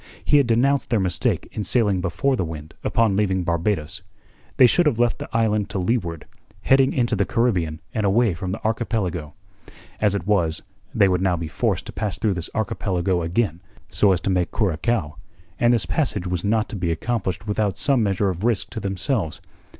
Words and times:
He 0.25 0.37
had 0.37 0.47
denounced 0.47 0.89
their 0.89 0.99
mistake 0.99 1.47
in 1.51 1.63
sailing 1.63 2.01
before 2.01 2.35
the 2.35 2.43
wind 2.43 2.73
upon 2.83 3.15
leaving 3.15 3.43
Barbados. 3.43 4.01
They 4.57 4.65
should 4.65 4.87
have 4.87 4.97
left 4.97 5.19
the 5.19 5.29
island 5.31 5.69
to 5.69 5.77
leeward, 5.77 6.25
heading 6.63 6.91
into 6.91 7.15
the 7.15 7.23
Caribbean 7.23 7.81
and 7.93 8.03
away 8.03 8.33
from 8.33 8.51
the 8.51 8.59
archipelago. 8.65 9.35
As 9.99 10.15
it 10.15 10.25
was, 10.25 10.63
they 10.91 11.07
would 11.07 11.21
now 11.21 11.35
be 11.35 11.47
forced 11.47 11.85
to 11.85 11.91
pass 11.93 12.17
through 12.17 12.33
this 12.33 12.49
archipelago 12.55 13.21
again 13.21 13.61
so 13.91 14.11
as 14.11 14.19
to 14.21 14.31
make 14.31 14.51
Curacao, 14.51 15.17
and 15.59 15.71
this 15.71 15.85
passage 15.85 16.25
was 16.25 16.43
not 16.43 16.67
to 16.69 16.75
be 16.75 16.89
accomplished 16.91 17.45
without 17.45 17.77
some 17.77 18.01
measure 18.01 18.29
of 18.29 18.43
risk 18.43 18.71
to 18.71 18.79
themselves. 18.79 19.39